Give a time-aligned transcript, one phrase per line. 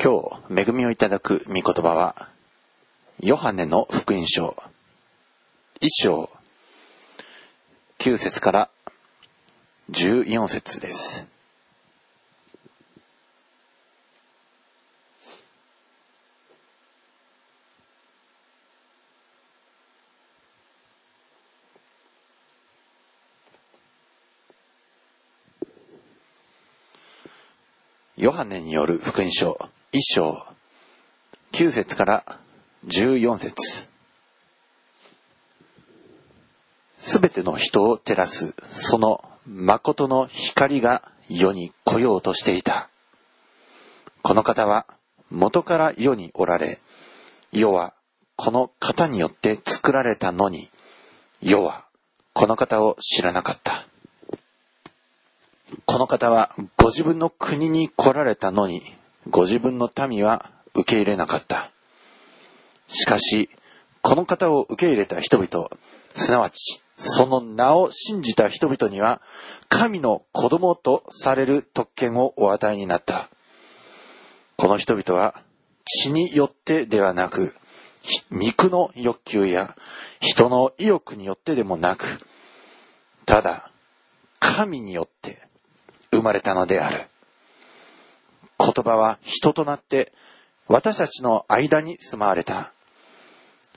[0.00, 2.28] 今日恵みをいただく御言葉は
[3.18, 4.54] ヨハネの福音書。
[5.80, 6.30] 一章。
[7.98, 8.70] 9節から
[9.90, 11.26] 14節です。
[28.16, 29.58] ヨハネによる福音書。
[29.90, 30.44] 一章
[31.52, 32.24] 9節から
[32.86, 33.88] 14節
[36.98, 42.90] すべての人を照らすその誠の光が世に来ようとしていた。
[44.20, 44.86] この方は
[45.30, 46.80] 元から世におられ、
[47.50, 47.94] 世は
[48.36, 50.68] この方によって作られたのに、
[51.40, 51.86] 世は
[52.34, 53.86] この方を知らなかった。
[55.86, 58.97] この方はご自分の国に来られたのに、
[59.30, 61.70] ご自分の民は受け入れなかった。
[62.86, 63.50] しかし、
[64.00, 65.68] この方を受け入れた人々、
[66.14, 69.20] すなわち、その名を信じた人々には、
[69.68, 73.28] 神の子供とされる特権をお与えになった。
[74.56, 75.34] この人々は、
[75.84, 77.54] 血によってではなく、
[78.30, 79.76] 肉の欲求や
[80.20, 82.18] 人の意欲によってでもなく、
[83.26, 83.70] ただ、
[84.40, 85.42] 神によって
[86.12, 87.02] 生まれたのである。
[88.58, 90.12] 言葉は人となって
[90.66, 92.72] 私たちの間に住まわれた。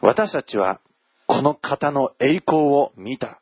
[0.02, 0.80] 私たちは
[1.26, 3.40] この方の栄光を見た。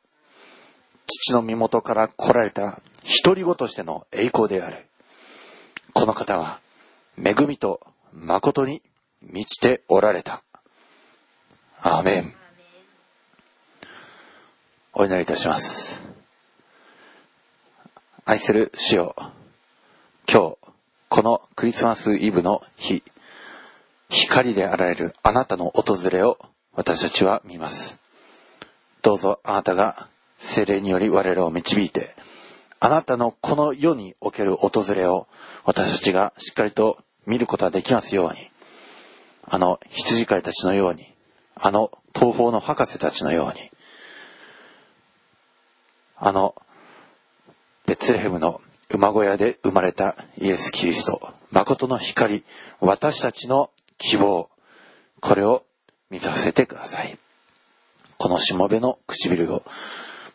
[1.08, 2.82] 父の身元から来られた
[3.24, 4.86] 独り子としての栄光である。
[5.94, 6.60] この方は
[7.18, 7.82] 恵みと
[8.14, 8.82] 誠に
[9.22, 10.44] 満ちておられた。
[11.82, 12.34] アーメン。
[14.94, 16.02] お祈りいたします。
[18.26, 19.16] 愛する主よ、
[20.32, 20.58] 今日、
[21.10, 23.02] このクリスマスイブの日、
[24.10, 26.38] 光であられるあなたの訪れを
[26.74, 28.00] 私たちは見ます。
[29.02, 32.16] どうぞあなたが精霊により我々を導いて、
[32.80, 35.28] あなたのこの世における訪れを
[35.66, 38.52] 私たちがしっかりと見ることができますように、
[39.46, 41.12] あの羊飼いたちのように、
[41.56, 43.72] あの東方の博士たちのように、
[46.18, 46.54] あの
[47.88, 48.62] ベツレヘムの
[48.92, 52.44] 馬小屋で生まれたイエス・キリスト、誠の光、
[52.80, 53.70] 私たちの
[54.00, 54.50] 希望、
[55.20, 55.64] これを
[56.10, 57.18] 見させてください。
[58.18, 59.64] このしもべの唇を、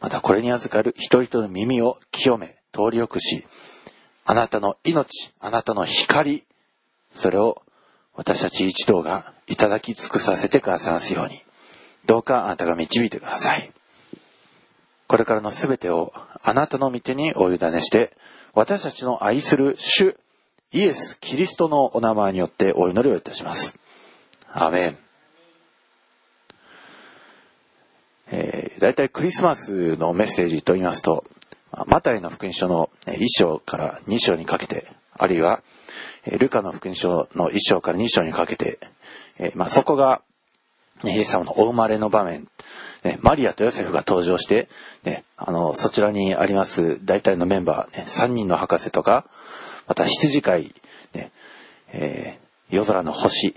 [0.00, 3.44] またこれに預かる一人の耳を清め、通りよくし、
[4.24, 6.44] あなたの命、あなたの光、
[7.10, 7.62] それを
[8.14, 11.42] 私たち一同がいただき尽くさせてくださいますように、
[12.06, 13.72] どうかあなたが導いてください。
[15.08, 18.16] これからの全てをあなたの御手にお委ねして、
[18.54, 20.16] 私たちの愛する主、
[20.72, 23.78] イエス・キリストのお名前によってお祈りをいたします。
[24.52, 24.98] アメン。
[28.28, 31.24] えー、大体クリスマスのメッセージと言いますと、
[31.86, 35.62] マタイの福音書の1章から2章にかけて、あるいは、
[36.38, 38.78] ルカの福音書の1章から2章にかけて、
[39.38, 40.22] えー、まあ、そこが、
[41.02, 42.46] イエス様のお生まれの場面
[43.02, 44.68] ね、マリアとヨセフが登場して、
[45.04, 49.26] ね、あの、そちらにあります大体のメンバー、ね、3人の博士とか、
[49.86, 50.74] また羊飼い、
[51.14, 51.30] ね、
[51.92, 53.54] えー、夜空の星、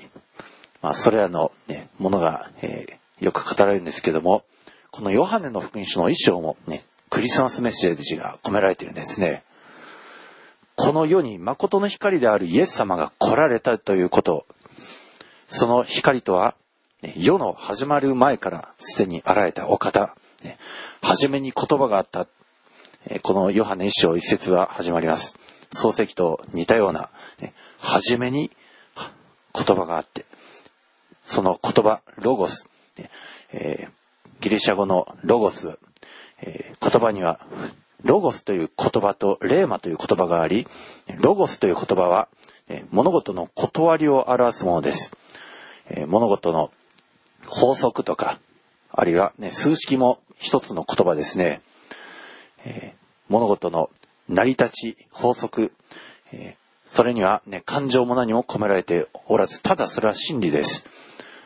[0.82, 4.44] まあ、それらの、ね、ものが、えー、よく語られるんですけども、
[4.92, 9.44] このヨハネの福音書の一章もね、クリスマスメッセージが込められているんですね。
[10.76, 14.46] この世に誠の光であるイエス様が来られたということ、
[15.48, 16.56] その光とは、
[17.04, 20.16] 世の始まる前からすでに現れたお方、
[21.04, 22.26] 初めに言葉があった、
[23.22, 25.38] このヨハネ一章一節は始まります。
[25.72, 27.12] 漱石と似たような、
[27.78, 28.50] 初めに
[29.54, 30.26] 言葉があって、
[31.22, 32.68] その言葉、ロゴス、
[33.54, 33.92] えー、
[34.42, 35.78] ギリシャ語のロゴス、
[36.42, 37.40] えー、言葉には、
[38.04, 40.66] ロゴスという言葉とレーマという言葉があり、
[41.20, 42.28] ロゴスという言葉は、
[42.90, 45.12] 物事の断りを表すものです。
[46.08, 46.72] 物事の
[47.48, 48.40] 法則とか、
[48.92, 51.62] あるいはね、数式も一つの言葉ですね。
[52.66, 52.94] えー、
[53.30, 53.90] 物事の
[54.30, 55.72] 成り立ち、法則、
[56.32, 60.86] えー、それにはね、感情も何も込められておらず、ただそれは真理です。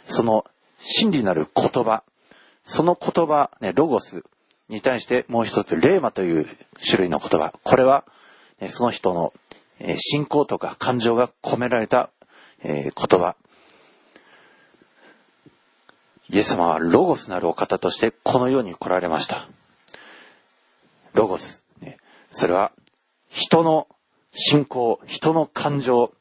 [0.04, 0.46] その
[0.80, 2.04] 真理なる言葉、
[2.64, 4.24] その言葉、ね、ロゴス
[4.70, 6.46] に対してもう一つ、レーマという
[6.84, 7.54] 種類の言葉。
[7.64, 8.04] これは、
[8.60, 9.34] ね、その人の、
[9.80, 12.10] えー、信仰とか感情が込められた、
[12.64, 13.36] えー、言葉。
[16.32, 19.50] イエス様はロゴスなるお方としてこの世に来られました。
[21.14, 21.64] ロゴス。
[22.30, 22.72] それは
[23.28, 23.88] 人の
[24.32, 26.14] 信仰、人の感情、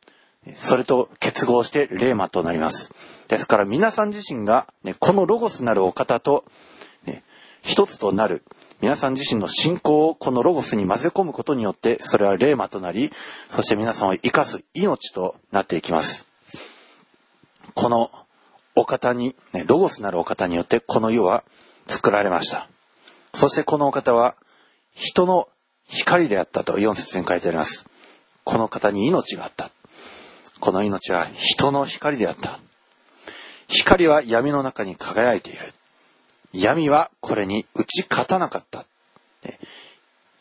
[0.56, 2.92] それと結合してレーマとなります。
[3.28, 6.44] ですから皆さん自身が、ね、このロゴスなるお方と、
[7.06, 7.22] ね、
[7.62, 8.42] 一つとなる、
[8.80, 13.12] 皆さん自身の信仰をこのロゴスに混ぜ込むことによって、それはレーマとなり、
[13.50, 16.26] そして皆さんを生かす命となっていきます。
[17.74, 18.10] この
[18.76, 19.34] お方に、
[19.66, 21.44] ロゴスなるお方によってこの世は
[21.86, 22.68] 作られました。
[23.34, 24.34] そしてこのお方は
[24.94, 25.48] 人の
[25.88, 27.88] 光であったと4節に書いてあります。
[28.44, 29.70] この方に命があった。
[30.60, 32.60] この命は人の光であった。
[33.68, 35.60] 光は闇の中に輝いている。
[36.52, 38.84] 闇はこれに打ち勝たなかった。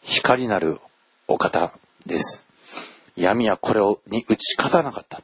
[0.01, 0.79] 光なる
[1.27, 1.73] お方
[2.05, 2.45] です。
[3.15, 5.21] 闇はこれに打ち勝たなかった。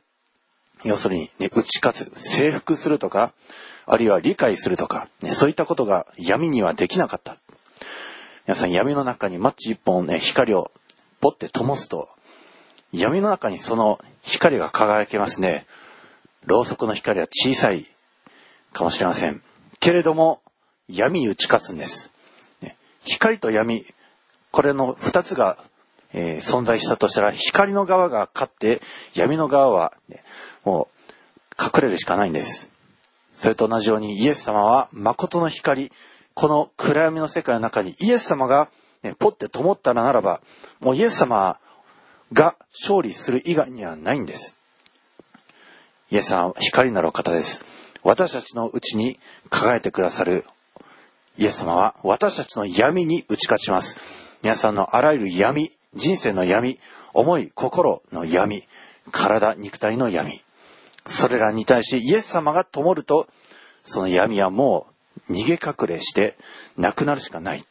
[0.86, 3.34] 要するに、ね、打ち勝つ、征服するとか、
[3.88, 7.38] あるいは理解するとか、ね、そういったことが闇にはできなかった。
[8.46, 10.72] 皆さん闇の中にマッチ一本ね、光を
[11.22, 12.08] ポッて灯すと、
[12.94, 15.66] 闇の中にその光が輝けますね。
[16.46, 17.88] ろうそくの光は小さい
[18.72, 19.42] かもしれません。
[19.80, 20.42] けれども、
[20.88, 22.12] 闇に打ち勝つんです。
[22.62, 23.86] ね、光と闇、
[24.52, 25.58] これの二つが、
[26.18, 28.82] えー、存在したとしたら、光の側が勝って、
[29.14, 30.24] 闇の側は、ね、
[30.64, 30.88] も
[31.60, 32.72] う隠れるしかないんです。
[33.34, 35.92] それと同じようにイエス様は誠の光、
[36.34, 38.70] この暗闇の世界の中にイエス様が、
[39.04, 40.40] ね、ポッて灯ったらならば、
[40.80, 41.60] もうイエス様
[42.32, 44.58] が勝利する以外にはないんです。
[46.12, 47.66] イエス様は光なる方です。
[48.04, 49.20] 私たちのうちに
[49.50, 50.46] 輝いてくださる
[51.38, 54.00] イエス様は私たちの闇に打ち勝ちます。
[54.44, 56.80] 皆さんのあらゆる闇、人生の闇、
[57.14, 58.64] 思い、心の闇、
[59.12, 60.42] 体、肉体の闇。
[61.08, 63.28] それらに対しイエス様が灯ると、
[63.84, 64.88] その闇はも
[65.30, 66.36] う逃げ隠れして
[66.78, 67.66] なくなるしかない。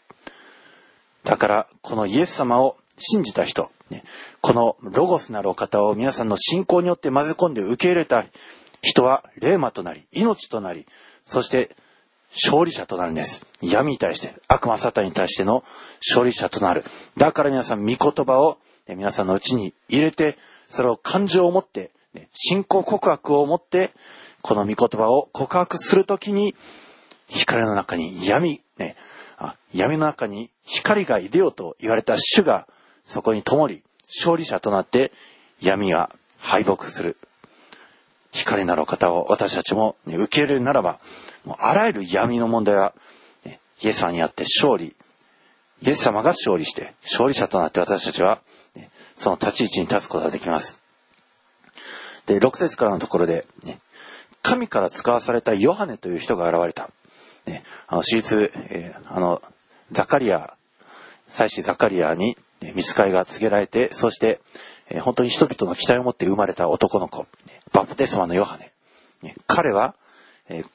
[1.25, 4.05] だから、このイエス様を信じた人、ね、
[4.41, 8.25] このロゴスなるお方を皆さんの信仰によって混ぜ込んで受け入れた
[8.83, 10.87] 人は霊魔となり、命となり、
[11.25, 11.75] そして
[12.35, 13.47] 勝利者となるんです。
[13.63, 15.65] 闇に対して、悪魔サタンに対しての
[16.01, 16.85] 勝利者となる。
[17.17, 18.59] だから皆さん、御言葉を
[18.89, 20.37] 皆さんのうちに入れて、
[20.69, 21.91] それを感情を持って、
[22.33, 23.91] 信仰告白を持って、
[24.43, 26.55] この御言葉を告白するときに、
[27.29, 28.97] 光の中に闇、ね、
[29.39, 32.67] あ闇の中に光がいでよと言われた主が
[33.05, 35.13] そこに灯り、勝利者となって
[35.61, 37.17] 闇は敗北する。
[38.35, 40.99] 光なる方を私たちも、ね、受け入れるならば、
[41.45, 42.95] もうあらゆる闇の問題は、
[43.45, 44.95] ね、イエス様にあって勝利、
[45.83, 48.41] イエス様が勝利して、勝利者となって私たちは、
[48.75, 50.83] ね、その立ち位置に立つことができます。
[52.27, 53.79] で、6節からのところで、ね、
[54.43, 56.91] 神から使わされたヨハネという人が現れた。
[57.47, 59.43] ね、あの、手術、えー、あの、
[59.93, 60.57] ザカリア、
[61.29, 64.41] 祭司ザカリアに、ね、見つかりが告げられて、そして、
[64.89, 68.73] えー、本当に人々の期待を持って生まれた男の子、ね、バプテスマのヨハネ。
[69.21, 69.95] ね、彼は、
[70.49, 70.67] えー、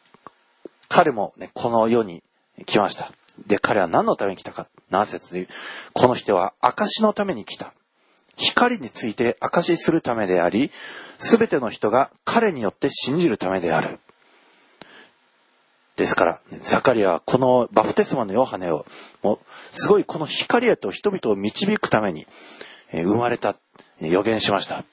[0.88, 2.22] 彼もね、この世に
[2.66, 3.12] 来ました。
[3.48, 4.68] で、彼は何のために来たか。
[4.92, 5.48] 何節で言う？
[5.94, 7.74] この人は証のために来た。
[8.36, 10.72] 光について証しするためであり、
[11.18, 14.00] すべての人が彼によって信じるためである。
[15.96, 18.86] ですから、ザカリアはこのバプテスマのヨハネを、
[19.22, 19.40] もう、
[19.72, 22.25] すごいこの光へと人々を導くために、
[22.92, 23.56] え生まれた、
[24.00, 24.86] 予言しました。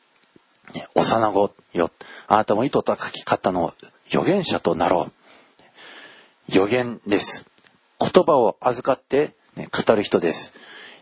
[0.94, 1.90] 幼子よ、
[2.29, 3.72] あなたも糸高き方の
[4.08, 5.12] 預言者となろう。
[6.48, 7.46] 予言です。
[8.00, 10.53] 言葉を預かって、ね、語る人です。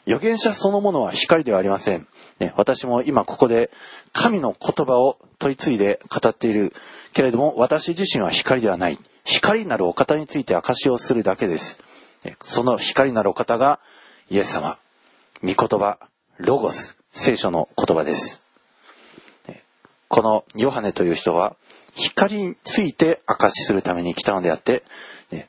[0.06, 2.06] 預言者そのものは光ではありません。
[2.38, 3.70] ね、私も今ここで
[4.12, 6.72] 神の言葉を取り継いで語っている
[7.12, 8.98] けれども、私自身は光ではない。
[9.24, 11.80] 光なるお方について証しをするだけです。
[12.42, 13.80] その光なるお方が
[14.30, 14.78] イエス様、
[15.42, 15.98] 御言葉、
[16.38, 18.43] ロゴス、聖書の言葉です。
[20.14, 21.56] このヨハネという人は
[21.96, 24.84] 光について証しするために来たのであって、
[25.32, 25.48] ね、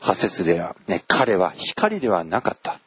[0.00, 2.80] 8節では、ね、彼は光ではなかった。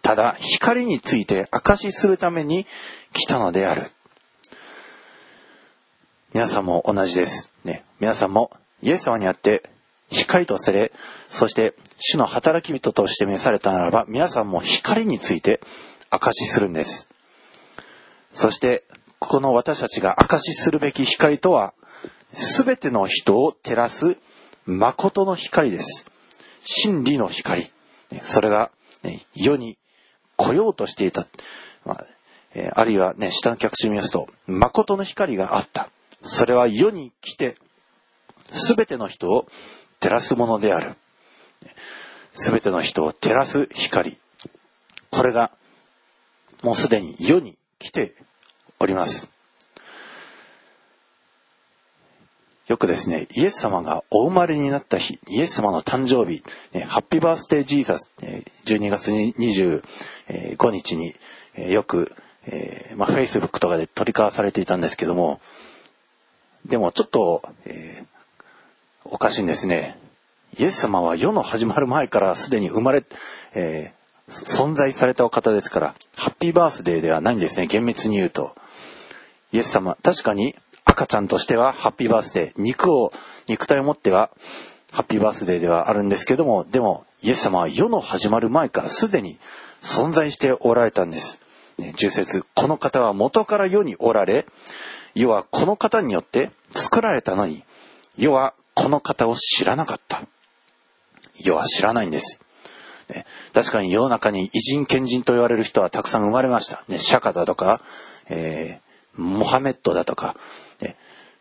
[0.00, 2.64] ただ光について証しするために
[3.12, 3.90] 来たのである。
[6.32, 7.52] 皆さんも同じです。
[7.64, 9.64] ね、皆さんもイエス様にあって
[10.12, 10.92] 光とされ、
[11.26, 15.58] そして主の働き人として召されたならば、皆さんも光について
[16.08, 17.08] 証しするんです。
[18.32, 18.84] そして、
[19.24, 21.74] この私たちが証しするべき光とは、
[22.32, 24.18] すべての人を照らす
[24.66, 26.10] 誠の光です。
[26.60, 27.70] 真理の光。
[28.20, 28.72] それが、
[29.04, 29.78] ね、世に
[30.36, 31.26] 来ようとしていた。
[31.84, 32.04] まあ
[32.54, 35.88] えー、あるいはね、下の客詞見ますと、誠の光があった。
[36.22, 37.56] それは世に来て、
[38.50, 39.46] すべての人を
[40.00, 40.96] 照らすものである。
[42.34, 44.18] すべての人を照らす光。
[45.10, 45.52] これが、
[46.62, 48.16] もうすでに世に来て
[48.82, 49.30] おります。
[52.68, 58.12] よくですね、イエス様がお生まれになった日、イエス様の誕生日、ね、ハッピーバースデージーザス、
[58.64, 61.14] 12月25日に
[61.70, 62.14] よく、
[62.46, 65.40] えー、まあ、Facebook とかで取り交わされていたんですけども、
[66.64, 68.06] でもちょっと、えー、
[69.04, 69.98] おかしいんですね。
[70.58, 73.04] イエス様は世の始まる前からすでに生まれ、
[73.54, 78.54] えー、存在されたお方ですから、ハッピーバースデーではないんですね、厳密に言うと。
[79.52, 80.54] イエス様、確かに
[80.84, 83.12] 赤ちゃんとしてはハッピーバースデー、肉を、
[83.48, 84.30] 肉体を持っては
[84.90, 89.38] ハッピーバースデーではあるんですけども、でも、イエス様は世の始まる前からすでに
[89.80, 91.40] 存在しておられたんです。
[91.96, 94.46] 重説、この方は元から世におられ、
[95.14, 97.64] 世はこの方によって作られたのに、
[98.16, 100.22] 世はこの方を知らなかった。
[101.38, 102.42] 世は知らないんです。
[103.52, 106.84] 確かに世の中に偉人賢人と言われる人はたくさん生まれました。
[106.88, 107.80] ね、釈迦だとか、
[108.28, 110.36] えー、モハメッドだとか、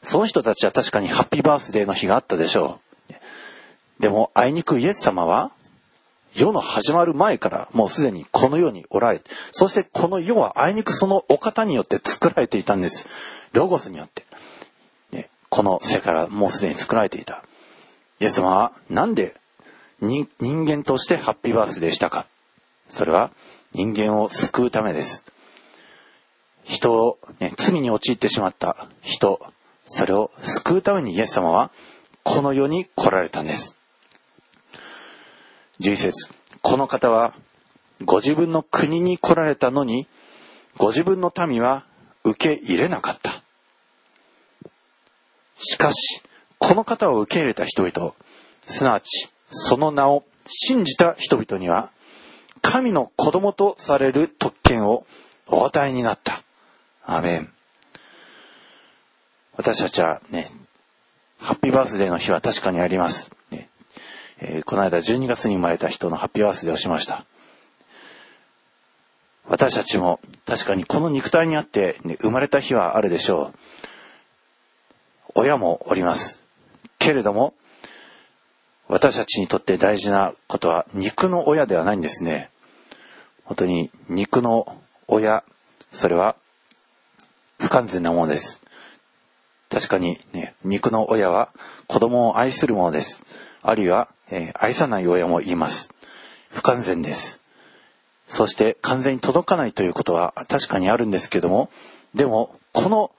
[0.04, 3.14] その人たちは確かにハッピーバースデーの日があったでしょう。
[4.02, 5.52] でも、あいにくイエス様は、
[6.34, 13.06] 世の始まる前からもうすでにこの世におられ、そしてこの世はあいにくそのお方によって作られていたんです。
[13.52, 14.24] ロゴスによって。
[15.12, 17.44] ね、この世界はもうすでに作られていた。
[18.22, 19.36] イエス様はなんで
[20.00, 22.26] 人間としてハッピーバースデーしたか。
[22.90, 23.30] それは
[23.74, 25.26] 人間を救うためです。
[26.64, 29.40] 人を、ね、罪に陥ってしまった人、
[29.86, 31.72] それを救うためにイエス様は
[32.24, 33.78] この世に来られたんです。
[35.80, 37.34] 11節この方は
[38.06, 40.08] ご自分の国に来られたのに
[40.78, 41.86] ご自分の民は
[42.24, 43.32] 受け入れなかった。
[45.56, 46.22] しかし、
[46.58, 48.14] この方を受け入れた人々、
[48.66, 51.92] すなわちその名を信じた人々には、
[52.62, 55.06] 神の子供とされる特権を
[55.48, 56.42] お与えになった。
[57.06, 57.50] アメン。
[59.56, 60.50] 私たちはね、
[61.40, 63.32] ハッピーバースデーの日は確かにあります。
[63.52, 63.70] ね
[64.40, 67.26] えー、この間12月に生まれた人のハッピーバースデーをしました。
[69.46, 73.60] 私たちも確かにこの肉体にあって、ね、生まれた日はあるでしょう。
[75.36, 76.44] 親もおります。
[77.00, 77.54] けれども、
[78.88, 82.50] 私たちにとって大事なことは肉の親ではないんですね。
[83.46, 85.44] 本当に肉の親、
[85.92, 86.36] それは
[87.62, 88.64] 不完全なものです。
[89.70, 91.50] 確かにね、肉の親は
[91.88, 93.24] 子供を愛するものです。
[93.62, 95.94] あるいは、えー、愛さない親も言います。
[96.50, 97.40] 不完全です。
[98.26, 101.70] そして完全に届かないということは確かにあるんですけども、
[102.16, 103.12] でも、この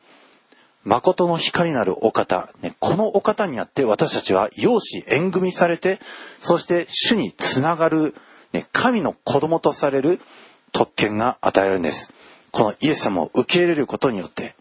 [0.85, 6.01] 誠の光なるお方、ね、このお方にあって私たちは養子縁組されて、
[6.41, 8.15] そして主につながる、
[8.53, 10.21] ね、神の子供とされる
[10.73, 12.13] 特権が与えられるんです。
[12.53, 14.55] このイエス様を受け入れることによって、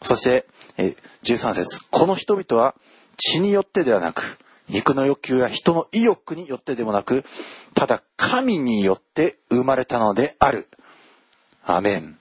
[0.00, 0.46] そして
[0.78, 2.74] え13節この人々は
[3.16, 7.24] 血によってではなく、肉の欲求や人の意欲によってでもなく、
[7.74, 10.68] ただ神によって生まれたのである。
[11.66, 12.18] アメン。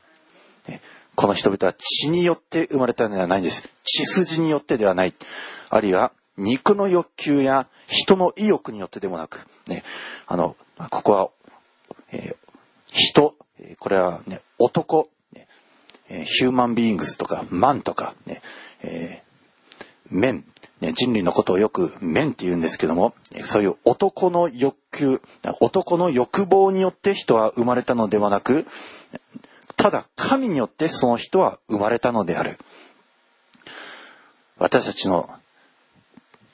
[1.15, 3.67] この人々は血によって生まれたのではないんです。
[3.83, 5.13] 血筋によってではない。
[5.69, 9.83] あるいは肉の欲求や人の意欲によってでもなく、ね、
[10.27, 10.55] あの、
[10.89, 11.29] ここは、
[12.11, 12.35] えー、
[12.91, 13.35] 人、
[13.79, 15.09] これはね、男、
[16.09, 18.41] えヒューマンビーイングスとか、マンとか、ね、
[18.81, 20.45] えー、メン、
[20.79, 25.21] ね、人類のことをよくメンって言うんですけども、そういう男の欲求、
[25.59, 28.65] 男の欲望によって人は生まれたのではなく、
[29.75, 32.57] ただ神によってその人は生まれたのである。
[34.57, 35.29] 私たちの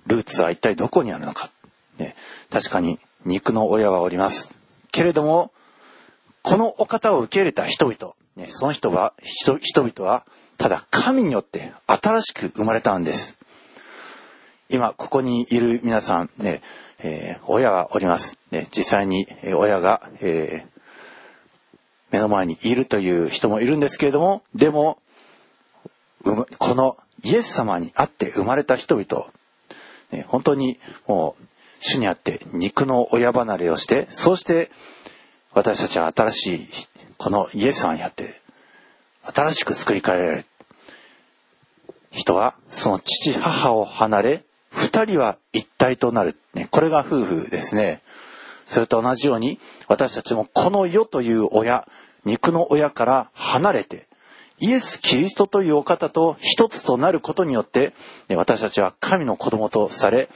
[0.08, 1.50] ルーツは一体どこにあるのか。
[1.98, 2.16] ね、
[2.50, 4.56] 確かに肉の親はおります。
[4.92, 5.52] けれども、
[6.44, 10.26] このお方を受け入れた人々、ね、その人は、人々は、
[10.58, 13.38] ただ神によって新しく生まれたんです。
[14.70, 16.62] 今、ここにいる皆さん、ね、
[17.00, 18.38] えー、親はおります。
[18.52, 20.82] ね、実際に、親が、えー、
[22.12, 25.00] 目の前にいるという人もいるんですけれども、でも、
[26.24, 29.28] このイエス様に会って生まれた人々、
[30.12, 31.44] ね、本当にもう
[31.80, 34.72] 主にあって肉の親離れをして、そして
[35.54, 36.68] 私たちは新しい
[37.18, 38.42] このイエス様にあって
[39.24, 40.46] 新しく作り変えられる
[42.12, 48.02] 人はその父母を離れ二人は一体となる、ね、これが夫婦ですね。
[48.66, 51.86] それと同じように私たちもこの世という親
[52.26, 54.08] 肉の親から離れて
[54.60, 57.94] イエス・キリストというお方と一つとなることによって、
[58.30, 60.30] ね、私たちは神の子供とされ、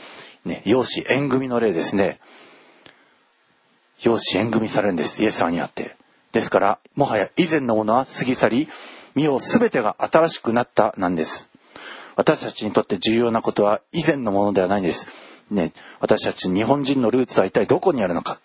[0.46, 2.20] ね、養子縁組の例ですね。
[4.04, 5.96] 養子縁組されるんですイエス様にあって
[6.38, 8.68] ですから、もはや以前のものは過ぎ去り、
[9.16, 11.50] 身を全てが新しくなったなんです。
[12.16, 15.08] 私たちにとって重要なことは以前のものではないんです。
[15.50, 18.40] ね、私たち日本人のルーツは一体どこにあるのか。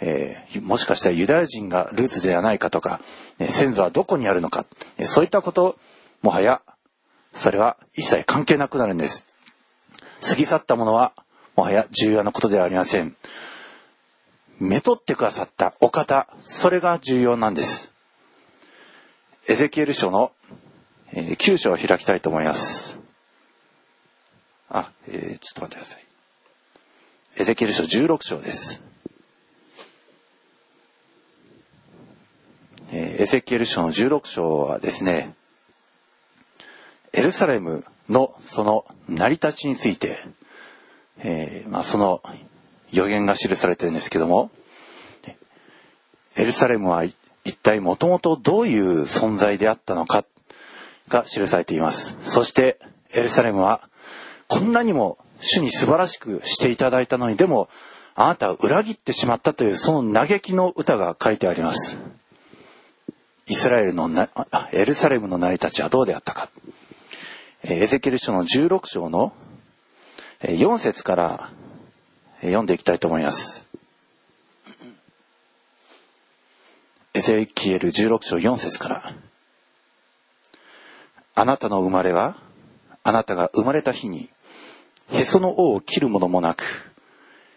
[0.00, 3.00] えー、もしかしたらユダヤ人がルーツではないかとか、
[3.38, 4.66] ね、先祖はどこにあるのか。
[5.02, 5.76] そういったこと、
[6.22, 6.62] もはや、
[7.34, 9.26] それは一切関係なくなるんです。
[10.28, 11.12] 過ぎ去ったものは、
[11.54, 13.14] もはや重要なことではありません。
[14.64, 17.92] めとってくださったお方、それが重要なんです。
[19.46, 20.32] エゼキエル書の、
[21.12, 22.98] えー、9章を開きたいと思います。
[24.70, 26.04] あ、えー、ちょっと待ってください。
[27.36, 28.82] エゼキエル書16章です。
[32.90, 35.34] えー、エゼキエル書の16章はですね、
[37.12, 40.18] エルサレムのその成り立ちについて、
[41.18, 42.22] えー、まあ、その
[42.94, 44.50] 予言が記されてるんですけども、
[46.36, 47.14] エルサレムは一
[47.62, 50.24] 体もともとどういう存在であったのか
[51.08, 52.16] が記されています。
[52.22, 52.78] そして
[53.12, 53.88] エルサレムは
[54.48, 57.68] こんなにも主に素晴らしくしていただいたのにでも
[58.14, 61.98] あなたは裏切ってしまったというその嘆きの歌が書いてあります。
[63.46, 64.30] イスラエルのな
[64.72, 66.48] エルサレムの成り立ちはどうであったか。
[67.62, 69.32] エゼキエル書の16章の
[70.40, 71.50] 4節から
[72.40, 73.64] 読んでいきたいと思います。
[77.14, 79.14] エゼキエル16章4節から。
[81.36, 82.36] あなたの生まれは、
[83.02, 84.28] あなたが生まれた日に、
[85.12, 86.64] へその尾を切るものもなく、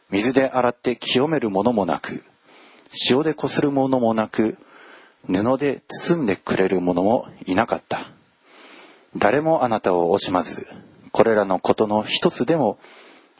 [0.09, 2.23] 水で洗って清めるものもなく、
[3.09, 4.57] 塩でこするものもなく、
[5.27, 7.99] 布で包んでくれる者もいなかった。
[9.15, 10.67] 誰もあなたを惜しまず、
[11.11, 12.77] これらのことの一つでも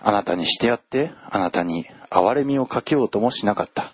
[0.02, 3.94] あなたにしてやってあなたに憐れみをかけようともしなかった。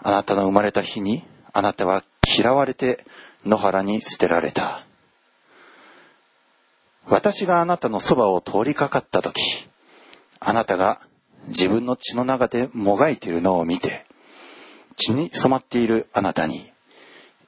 [0.00, 2.02] あなたの生まれた日にあなたは
[2.38, 3.04] 嫌われて
[3.44, 4.84] 野原に捨てられた。
[7.06, 9.68] 私があなたのそばを通りかかった時、
[10.40, 11.00] あなたが
[11.48, 14.04] 自分の血の中でもがいているのを見て、
[14.96, 16.70] 血に染まっているあなたに、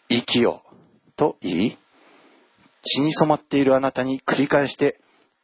[0.08, 0.62] 生きよ
[1.16, 1.76] と言い、
[2.82, 4.98] 血に染まっているあなたに繰り返して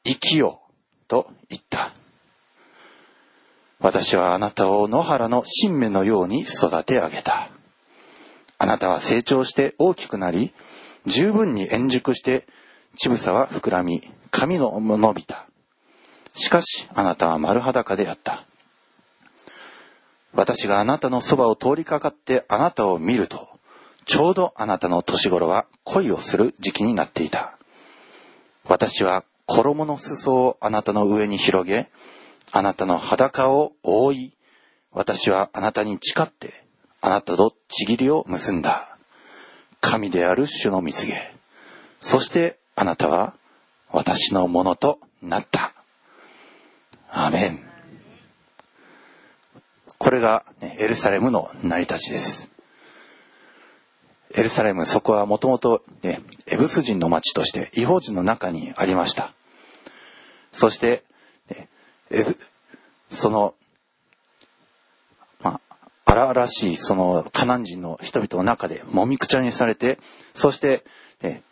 [0.04, 0.65] 生きよう
[1.08, 1.92] と言った。
[3.78, 7.48] 私はあなたを野原の新芽のように育て上げた。
[8.58, 10.52] あなたは成長して大きくなり、
[11.04, 12.46] 十分に円熟して
[12.96, 15.46] 乳房は膨らみ、髪の伸びた。
[16.34, 18.44] しかしあなたは丸裸であった。
[20.32, 23.48] 私があなたのそばを通りかかってあなたを見ると、
[24.04, 27.56] ちょうどあなたの年頃は恋をする時期になっていた。
[28.64, 31.88] 私は衣の裾をあなたの上に広げ、
[32.52, 34.32] あなたの裸を覆い、
[34.92, 36.64] 私はあなたに誓って、
[37.00, 38.98] あなたとちぎりを結んだ。
[39.80, 41.32] 神である主の蜜げ。
[42.00, 43.34] そしてあなたは
[43.90, 45.72] 私のものとなった。
[47.10, 47.60] アメン。
[49.98, 52.50] これが、ね、エルサレムの成り立ちです。
[54.34, 59.35] エルサレム、そこはもともと、ね、エブス人の町として違法人の中にありました。
[60.56, 61.04] そして、
[61.50, 61.68] ね、
[63.10, 63.54] その、
[65.40, 69.98] まあ、荒々しいそのカナン人の人々の中でもみくちゃにされて、
[70.32, 70.82] そして、
[71.20, 71.42] ね、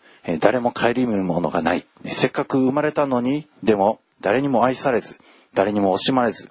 [0.41, 1.85] 誰も顧みるものがない。
[2.07, 5.19] せっかく生まれたのに、でも誰にも愛されず、
[5.53, 6.51] 誰にも惜しまれず、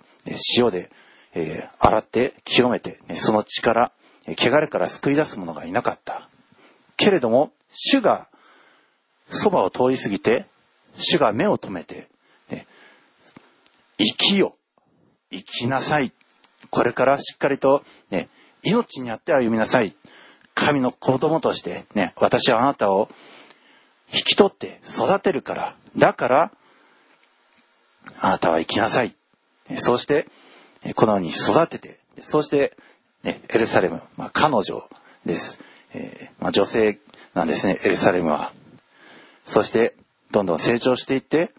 [0.56, 0.92] 塩で、
[1.34, 3.92] えー、洗って清めて、その力、
[4.28, 6.30] 汚れから救い出す者がいなかった。
[6.98, 8.28] けれども、主が
[9.28, 10.46] そばを通り過ぎて、
[10.96, 12.13] 主が目を留めて、
[14.04, 14.56] 生きよ、
[15.32, 16.12] 生きなさい。
[16.70, 18.30] これからしっかりと、ね、
[18.64, 19.96] 命にあって歩みなさい。
[20.56, 23.10] 神の子供として、ね、私はあなたを
[24.14, 25.76] 引き取って育てるから。
[25.98, 26.52] だから、
[28.20, 29.16] あなたは生きなさい。
[29.78, 30.28] そうして、
[30.96, 32.78] このように育てて、そして、
[33.24, 34.88] ね、エルサレム、まあ、彼女
[35.26, 35.62] です。
[35.94, 37.00] えー、まあ、女性
[37.34, 38.52] なんですね、エルサレムは。
[39.46, 39.96] そして、
[40.32, 41.52] どんどん成長していって、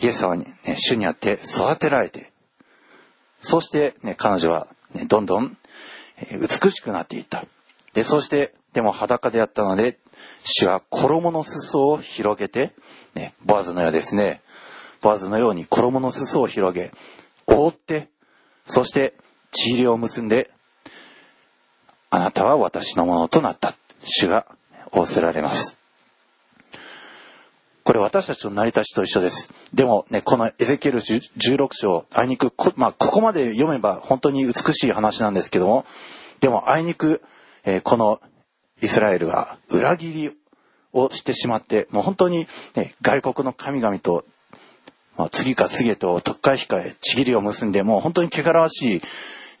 [0.00, 2.32] イエス様に、ね、主にあって育てられて、
[3.38, 5.56] そして、ね、彼女は、ね、どんどん、
[6.18, 7.44] え、美しくなっていった。
[7.94, 9.98] で、そして、でも裸であったので、
[10.44, 12.72] 主は衣の裾を広げて、
[13.14, 14.42] ね、ボアズのようですね。
[15.00, 16.92] ボアズのように衣の裾を広げ、
[17.46, 18.08] 覆って、
[18.66, 19.14] そして
[19.50, 20.50] 地入りを結んで、
[22.10, 23.74] あなたは私のものとなった。
[24.02, 24.46] 主が
[24.92, 25.77] 仰せられます。
[27.88, 29.50] これ私たちの成り立ちと一緒です。
[29.72, 35.86] でもね、このエゼキエル16章、あいにくこ、まあ、ここまで読めば本当に美しい話なんですけども、
[36.40, 37.22] でもあいにく、
[37.64, 38.20] えー、この
[38.82, 40.36] イスラエルは裏切り
[40.92, 44.26] をしてしまって、もう本当に、ね、外国の神々と、
[45.16, 49.02] まあ、次か次へと特会控え、ちぎりを結んで、もう本当に汚らわしい、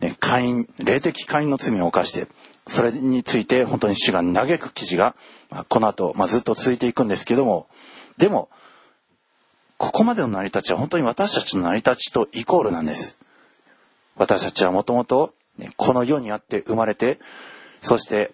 [0.00, 2.26] ね、会員、霊的会員の罪を犯して、
[2.66, 5.14] それについて本当に主が嘆く記事が、
[5.48, 7.68] まあ、この後、まあ、ずっと続いていくんですけども、
[8.18, 8.50] でも、
[9.76, 13.18] ここまでの成り立ちは本当に私たちの成り立ちとイコールなんです。
[14.16, 15.34] 私たちはもともと、
[15.76, 17.18] この世にあって生まれて、
[17.80, 18.32] そして、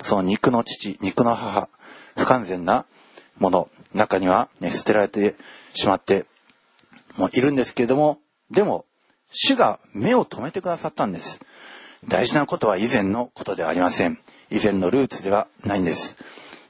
[0.00, 1.68] その肉の父、肉の母、
[2.16, 2.86] 不完全な
[3.38, 5.34] もの、中には、ね、捨てられて
[5.74, 6.26] しまって
[7.16, 8.18] もいるんですけれども、
[8.50, 8.84] でも、
[9.30, 11.40] 主が目を留めてくださったんです。
[12.06, 14.18] 大事なことは以前のことではありません。
[14.50, 16.16] 以前のルーツではないんです。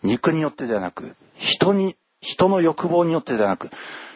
[0.02, 3.70] 肉によってではなく、人に、人の欲望によってではなく、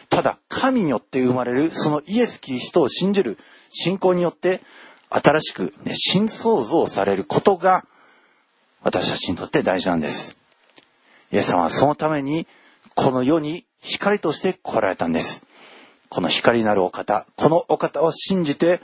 [0.09, 3.37] ただ神によって生まれるそのイエス・キリストを信じる
[3.69, 4.61] 信仰によって
[5.09, 7.85] 新しく、ね、新創造されることが
[8.81, 10.37] 私たちにとって大事なんです。
[11.31, 12.45] イエス様はそのために
[12.95, 15.45] この世に光として来られたんです。
[16.09, 18.81] この光なるお方、このお方を信じて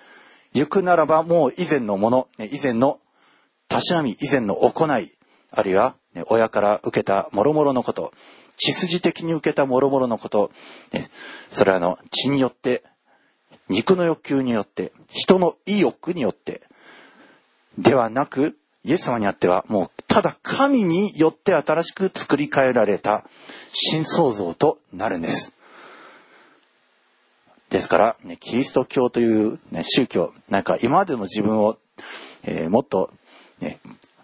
[0.54, 3.00] 行くならばもう以前のもの、以前の
[3.68, 5.14] たしなみ、以前の行い、
[5.52, 5.96] あるいは
[6.28, 8.12] 親から受けた諸々のこと、
[8.60, 10.52] 血筋的に受けた諸々のこと、
[11.48, 12.84] それはあの血によって、
[13.70, 16.62] 肉の欲求によって、人の意欲によって、
[17.78, 23.26] ではなく、イエス様にあってはもうただ神によって新しく作り変えられた
[23.72, 25.54] 新創造となるんです。
[27.70, 31.78] ですから、ね、キリスト教という、ね、宗教、なんか今までの自分を、
[32.44, 33.12] えー、もっと、
[33.60, 33.80] ね、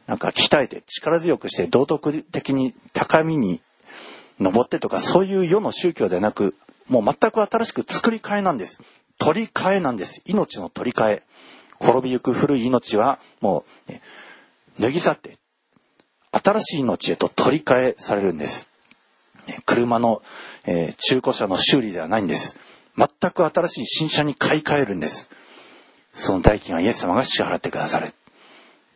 [0.08, 3.62] なんか鍛えて力強くして道徳的に高みに
[4.40, 6.56] 登ってとかそういう世の宗教ではなく、
[6.88, 8.82] もう全く新しく作り変えなんです。
[9.18, 10.22] 取り替えなんです。
[10.26, 11.24] 命の取り替え。
[11.80, 14.02] 滅びゆく古い命はもう、ね、
[14.80, 15.38] 脱ぎ去って、
[16.32, 18.70] 新しい命へと取り替えされるんです。
[19.66, 20.22] 車の、
[20.66, 22.58] えー、中古車の修理ではないんです。
[22.98, 25.30] 全く新しい新車に買い替えるんです。
[26.14, 28.14] その代金はイエス様が支払ってくださる。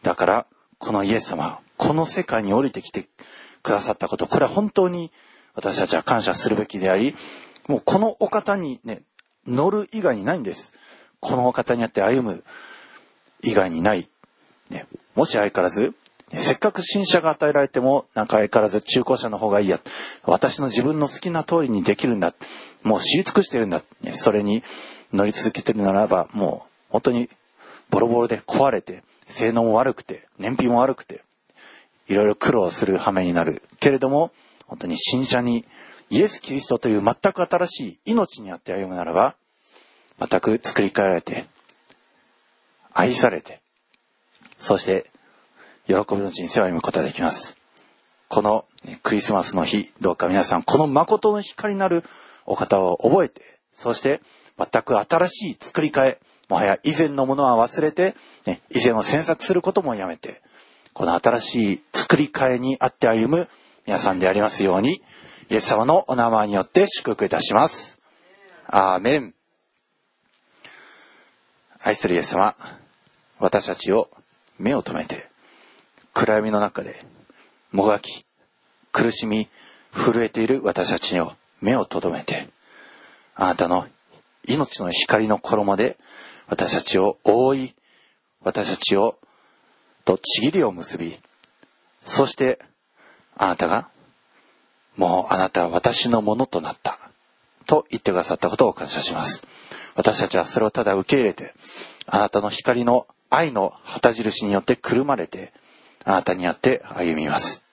[0.03, 0.45] だから、
[0.77, 3.07] このイエス様、この世界に降りてきて
[3.61, 5.11] くださったこと、これは本当に
[5.55, 7.15] 私たちは感謝するべきであり、
[7.67, 9.01] もうこのお方にね、
[9.47, 10.73] 乗る以外にないんです。
[11.19, 12.43] このお方にあって歩む
[13.41, 14.09] 以外にない。
[14.69, 14.85] ね、
[15.15, 15.93] もし相変わらず、
[16.33, 19.79] せっかく新車が与えられても、なんか相変わらず中古車の方がいいや。
[20.23, 22.33] 私の自分の好きな通りにできるんだ。
[22.83, 23.81] もう知り尽くしてるんだ。
[24.11, 24.63] それに
[25.11, 27.29] 乗り続けてるならば、もう本当に
[27.89, 31.21] ボロボロで壊れて、性能も悪くて、燃費も悪くて、
[32.07, 33.63] いろいろ苦労する羽目になる。
[33.79, 34.31] けれども、
[34.69, 35.65] 本当に新車に
[36.09, 39.35] イエス・キリストという全く新しい命にあって歩むならば、
[40.19, 41.47] 全く作り変えられて、
[42.93, 43.61] 愛されて、
[44.57, 45.09] そして
[45.87, 47.57] 喜びの人生を歩むことができます。
[48.27, 48.65] この
[49.01, 52.03] クリスマスの日、どうか皆さん、この誠の光なる
[52.45, 53.41] お方を覚えて、
[53.73, 54.21] そして
[54.57, 60.41] 全く新しい作り変え、もはや以前のものは忘れて、ね、以前を詮索することもやめて、
[60.93, 63.47] この新しい作り変えにあって歩む
[63.85, 65.01] 皆さんでありますように、
[65.49, 67.99] イエス様のお名前によって祝福いたします。
[68.67, 69.33] アーメン。
[71.81, 72.55] 愛するイエス様、
[73.39, 74.09] 私たちを
[74.57, 75.29] 目を留めて、
[76.13, 76.99] 暗闇の中で
[77.71, 78.25] もがき
[78.91, 79.47] 苦しみ
[79.93, 82.49] 震えている私たちを目を留めて
[83.35, 83.87] あなたの
[84.45, 85.97] 命の光の衣で
[86.47, 87.75] 私たちを覆い
[88.41, 89.17] 私たちを
[90.03, 91.17] とちぎりを結び
[92.03, 92.59] そして
[93.39, 93.89] あなたが
[94.95, 96.99] もうあなたは私のものとなった
[97.65, 99.47] と言ってくださったことを感謝します
[99.95, 101.55] 私たちはそれをただ受け入れて
[102.05, 105.51] あなたの光の愛の旗印によってくるまれて
[106.05, 107.65] あなたにあって歩みます。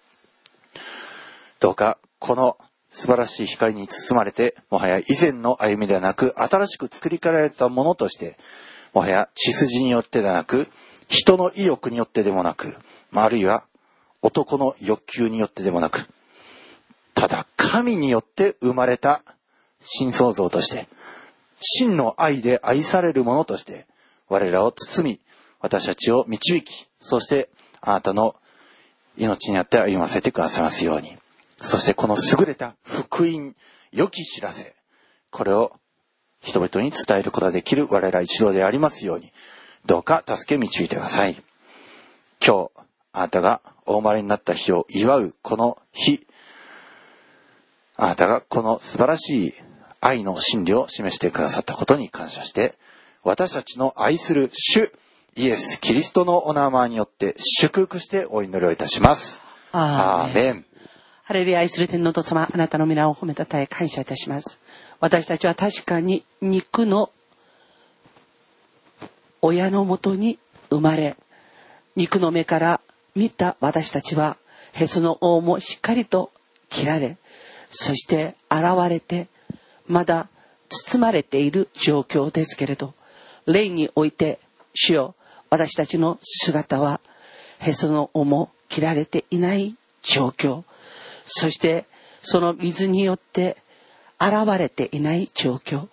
[1.61, 2.59] どうか、この
[2.91, 8.37] 素晴らしい光に包まれて、もはや以前の歩みではなく、新しく作り変えられたものとして、
[8.93, 10.69] もはや血筋によってではなく、
[11.09, 12.77] 人の意欲によってでもなく、
[13.15, 13.65] あるいは
[14.27, 16.09] 男の欲求によってでもなく、
[17.15, 19.23] ただ神によって生まれた
[19.81, 20.89] 新創造として、
[21.61, 23.87] 真の愛で愛されるものとして、
[24.29, 25.21] 我らを包み、
[25.61, 28.35] 私たちを導き、そしてあなたの
[29.17, 31.17] 命にあって歩ませてくださいますように。
[31.59, 33.55] そしてこの優れた福音、
[33.93, 34.75] 良き知らせ、
[35.31, 35.73] これを
[36.41, 39.33] 人々に伝えることができる我ら一同でありますように、
[39.87, 41.41] どうか助け導いてください。
[42.45, 42.86] 今日、
[43.17, 46.27] あなたがお生まれになった日を祝うこの日、
[47.97, 49.55] あなたがこの素晴らしい
[50.03, 52.75] 愛の真理を示してくださったことに感謝して、
[53.25, 54.93] 私たちの愛する主、
[55.35, 59.41] イエス・キリストのお名前によって祝福してお祈りをいたします。
[59.73, 60.67] アーメン。
[61.23, 64.61] ハレルヤ愛する天皇と様、あなたの皆を褒めたたえ感謝いたします。
[65.01, 67.11] 私たちは確かに肉の
[69.41, 71.17] 親のもとに生まれ、
[71.95, 72.81] 肉の目から
[73.17, 74.37] 見た私たちは、
[74.73, 76.31] へその尾もしっかりと
[76.69, 77.17] 切られ、
[77.71, 79.27] そして現れて、
[79.87, 80.29] まだ
[80.69, 82.93] 包まれている状況ですけれど、
[83.47, 84.39] 霊において、
[84.75, 85.15] 主よ、
[85.49, 87.01] 私たちの姿は、
[87.59, 90.65] へその緒も切られていない状況。
[91.25, 91.87] そして、
[92.19, 93.57] その水によって
[94.21, 95.89] 現れていない状況。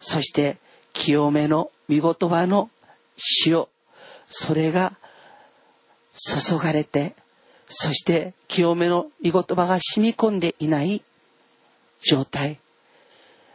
[0.00, 0.56] そして、
[0.94, 2.70] 清めの見言葉の
[3.46, 3.66] 塩。
[4.26, 4.96] それが
[6.14, 7.14] 注がれて、
[7.68, 11.02] そして清めの見言葉が染み込んでいない
[12.00, 12.58] 状態。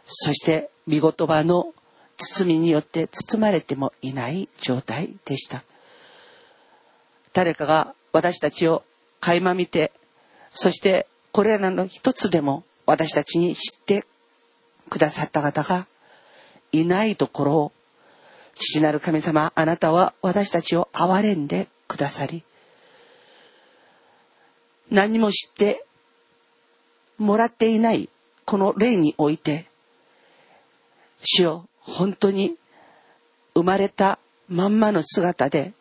[0.04, 1.72] そして見言葉の
[2.16, 5.62] 包みによって包まれてもいない状態でした。
[7.32, 8.82] 誰かが私たちを
[9.20, 9.92] 垣間見て、
[10.50, 14.04] そしてこれらの一つでも私たちに知って
[14.88, 15.86] くださった方が
[16.72, 17.72] いないところを、
[18.54, 22.42] 父なる神様、あなたは私たちを憐れんでくださり、
[24.90, 25.84] 何も知って
[27.18, 28.08] もらっていない
[28.44, 29.66] この霊において、
[31.22, 32.56] 主よ、本当に
[33.54, 35.72] 生まれたまんまの姿で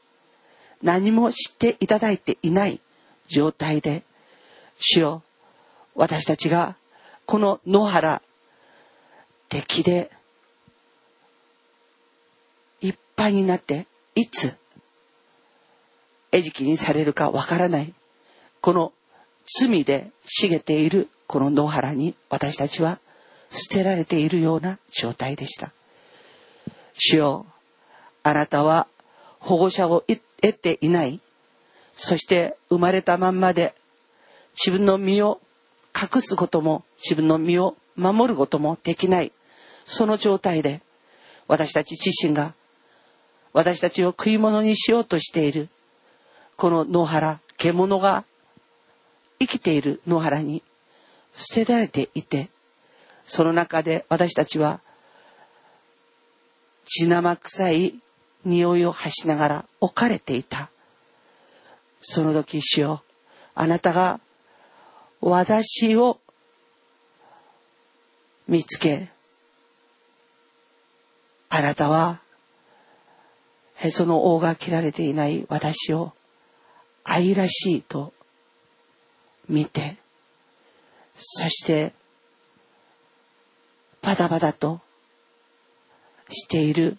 [0.83, 2.79] 何も知っていただいていない
[3.27, 4.03] 状態で、
[4.77, 5.23] 主よ、
[5.95, 6.75] 私たちが
[7.25, 8.21] この野原、
[9.49, 10.11] 敵で
[12.81, 14.55] いっぱいになって、いつ
[16.31, 17.93] 餌食にされるかわからない、
[18.61, 18.93] この
[19.57, 22.99] 罪で茂っているこの野原に私たちは
[23.49, 25.71] 捨てられているような状態でした。
[26.93, 27.45] 主よ、
[28.21, 28.87] あなたは
[29.39, 31.19] 保護者を得ていない。
[31.93, 33.73] そして生まれたまんまで
[34.53, 35.41] 自分の身を
[35.95, 39.31] 隠すことも自分の身を守ることもできない。
[39.85, 40.81] その状態で
[41.47, 42.53] 私たち自身が
[43.53, 45.69] 私たちを食い物にしようとしている
[46.55, 48.23] この野原、獣が
[49.39, 50.63] 生きている野原に
[51.31, 52.49] 捨てられていて
[53.23, 54.81] その中で私たちは
[56.85, 57.95] 血生臭い
[58.45, 60.69] 匂いを発しながら置かれていた。
[62.01, 63.03] その時主よ
[63.55, 64.19] あなたが
[65.21, 66.19] 私を
[68.47, 69.09] 見つけ
[71.49, 72.19] あなたは
[73.75, 76.13] へその尾が切られていない私を
[77.03, 78.13] 愛らしいと
[79.49, 79.97] 見て
[81.15, 81.91] そして
[84.01, 84.79] パタパタと
[86.29, 86.97] している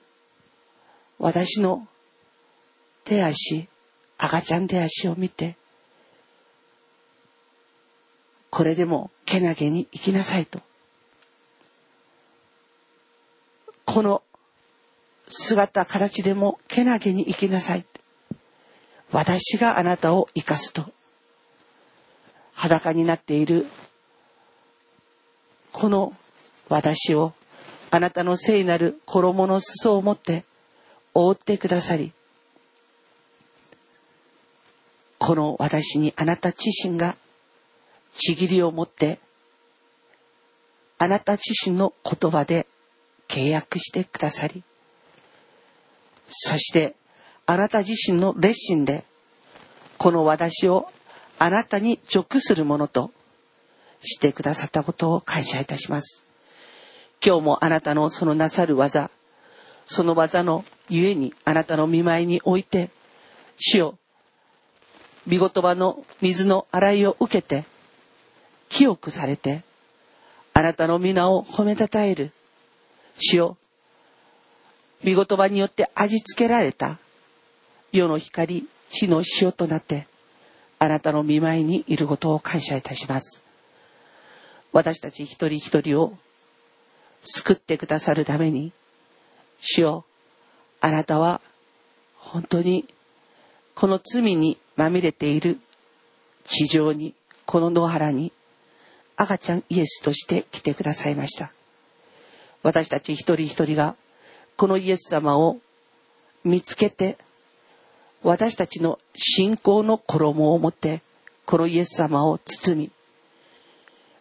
[1.19, 1.87] 私の
[3.05, 3.69] 手足
[4.19, 5.57] 赤ちゃん手足を見て
[8.51, 10.61] これでもけなげに生きなさいと。
[13.85, 14.23] この
[15.29, 17.87] 姿形でもけなげに生きなさい。
[19.13, 20.85] 私があなたを生かすと。
[22.61, 23.67] 裸になっている。
[25.73, 26.13] この
[26.69, 27.33] 私を
[27.91, 30.45] あなたの聖なる衣の裾を持って
[31.15, 32.13] 覆ってくださり
[35.19, 37.17] この私にあなた自身が
[38.13, 39.19] ちぎりを持って
[40.99, 42.67] あなた自身の言葉で
[43.27, 44.63] 契約してくださり
[46.27, 46.95] そして
[47.47, 49.05] あなた自身の熱心で
[49.99, 50.89] この私を
[51.43, 53.11] あなたに属するものと
[54.03, 56.23] してくださったことを感謝いたします。
[57.25, 59.11] 今日もあなたのそのなさる技、
[59.87, 62.91] その技のゆえにあなたの見舞いにおいて、
[63.57, 63.99] 主よ、
[65.27, 67.65] 見言葉の水の洗いを受けて、
[68.69, 69.63] 清くされて、
[70.53, 72.33] あなたの皆を褒めたたえる、
[73.19, 73.57] 主よ、
[75.03, 76.99] 見言葉によって味付けられた
[77.93, 80.10] 世の光、地の塩となって、
[80.83, 83.43] あなたの見舞いにいることを感謝いたします。
[84.73, 86.17] 私たち一人一人を
[87.21, 88.73] 救ってくださるために、
[89.61, 90.05] 主よ、
[90.81, 91.43] あなたは
[92.17, 92.89] 本当に
[93.75, 95.61] この罪にまみれている
[96.45, 97.15] 地上に、
[97.45, 98.33] この野原に
[99.17, 101.53] 赤ちゃんイエスとして来てくださいました。
[102.63, 103.97] 私たち一人一人が
[104.57, 105.59] このイエス様を
[106.43, 107.19] 見つけて
[108.23, 111.03] 私たちの信仰の衣を持って
[111.47, 112.91] このイエス様を包み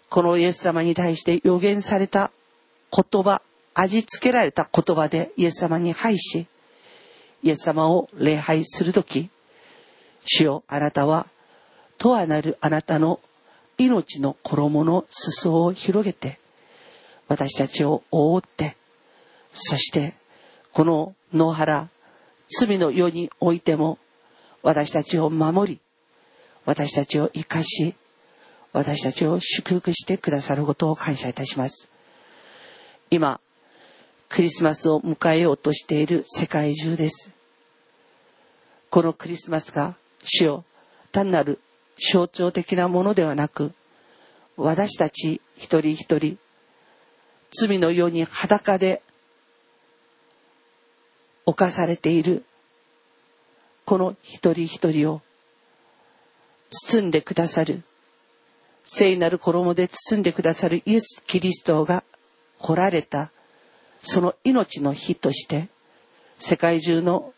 [0.09, 2.31] このイエス様に対して予言された
[2.91, 3.41] 言葉
[3.73, 6.47] 味付けられた言葉でイエス様に拝し
[7.43, 9.29] イエス様を礼拝する時
[10.25, 11.27] 主よあなたは
[11.97, 13.19] とはなるあなたの
[13.77, 16.39] 命の衣の裾を広げて
[17.27, 18.75] 私たちを覆って
[19.51, 20.15] そして
[20.71, 21.89] この野原
[22.49, 23.99] 罪の世においても
[24.63, 25.79] 私たちを守り
[26.65, 27.95] 私たちを生かし
[28.73, 31.89] 私たちを祝福してくださることを感謝いたします。
[33.09, 33.39] 今
[34.27, 37.31] クリスマスを迎えようとしている世界中です。
[38.91, 40.65] このクリスマスが主よ
[41.12, 41.59] 単なる
[41.97, 43.73] 象徴的なものではなく
[44.55, 46.38] 私たち一人一人
[47.51, 49.01] 罪のように裸で
[51.45, 52.43] 犯されている。
[53.86, 55.21] この一人一人を
[56.69, 57.84] 包んでくださる。
[58.86, 60.82] 聖なる衣で包んでくださる。
[60.86, 62.04] イエス・キリストが
[62.60, 63.32] 来られた。
[64.02, 65.67] その命の日として
[66.38, 67.34] 世界中の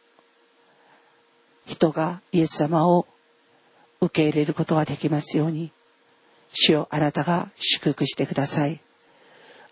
[1.66, 3.08] 人がイエス様を
[4.00, 5.72] 受け入れることができますように
[6.50, 8.80] 主よあなたが祝福してください。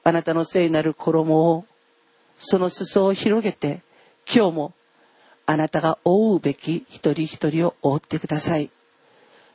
[0.03, 1.65] あなたの聖なる衣を
[2.37, 3.81] その裾を広げて
[4.31, 4.73] 今日も
[5.47, 8.69] あなたが覆うべき一人一人を覆ってください。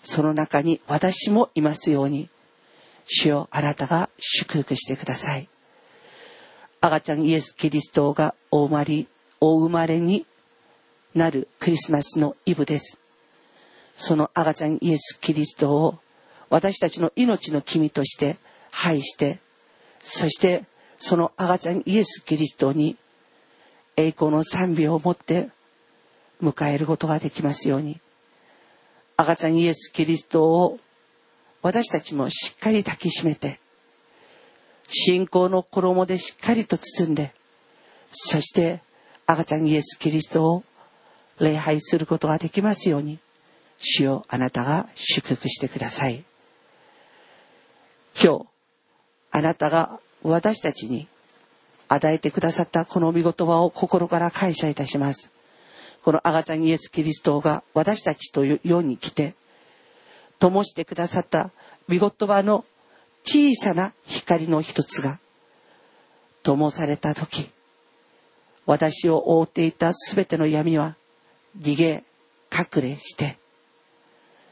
[0.01, 2.29] その中に私もいますように。
[3.07, 5.49] 主よあなたが祝福してください。
[6.81, 9.07] 赤ちゃんイエス・キリストがお生まれ
[9.41, 10.27] お生まれに
[11.15, 12.99] なるクリスマスのイブです。
[13.95, 15.99] その赤ちゃんイエス・キリストを
[16.51, 18.39] 私たちの命の君として
[18.73, 19.39] 拝して
[20.01, 20.65] そして
[20.99, 22.97] その赤ちゃんイエス・キリストに
[23.97, 25.49] 栄光の賛美を持って
[26.43, 28.01] 迎えることができますように。
[29.17, 30.81] 赤ちゃんイエス・キリストを
[31.63, 33.61] 私たちもしっかり抱きしめて
[34.89, 37.33] 信仰の衣でしっかりと包んで
[38.11, 38.81] そして
[39.27, 40.65] 赤ちゃんイエス・キリストを
[41.39, 43.19] 礼拝することができますように
[43.79, 46.25] 主よあなたが祝福してください。
[48.23, 48.47] 今日
[49.31, 51.09] あなたが私たちに
[51.95, 55.35] 与えてくださったこの御言葉を心から感謝いたします。
[56.05, 59.35] この赤ちゃんイエス・キリストが私たちという世に来て
[60.39, 61.51] 灯してくださった
[61.89, 62.67] 御言葉の
[63.25, 65.19] 小さな光の一つが
[66.43, 67.51] 灯された時
[68.67, 70.95] 私を覆っていた全ての闇は
[71.59, 72.05] 逃げ
[72.53, 73.39] 隠れして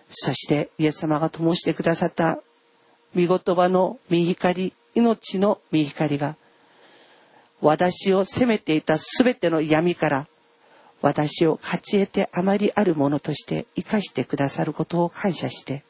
[0.07, 2.39] そしてイエス様が灯してくださった
[3.15, 6.37] 御言葉の御光命の御光が
[7.62, 10.27] 私を責めていた全ての闇から
[11.01, 15.85] 私を勝ち得てあまりあるものとして生かしてくださることを感謝して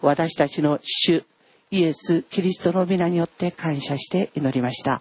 [0.00, 1.24] 私たちの主
[1.70, 5.00] イエス・キリストの皆によって感謝して祈りました。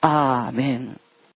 [0.00, 1.00] アーメン